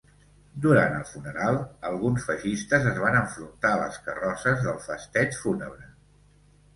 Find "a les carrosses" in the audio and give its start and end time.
3.75-4.65